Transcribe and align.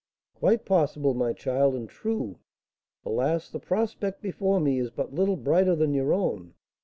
"Quite 0.33 0.65
possible, 0.65 1.13
my 1.13 1.31
child, 1.31 1.75
and 1.75 1.87
true. 1.87 2.39
Alas! 3.05 3.51
the 3.51 3.59
prospect 3.59 4.19
before 4.19 4.59
me 4.59 4.79
is 4.79 4.89
but 4.89 5.13
little 5.13 5.37
brighter 5.37 5.75
than 5.75 5.93
your 5.93 6.11
own. 6.11 6.55